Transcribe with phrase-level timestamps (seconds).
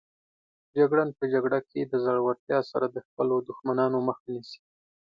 [0.77, 4.61] جګړن په جګړه کې د زړورتیا سره د خپلو دښمنانو مخه نیسي.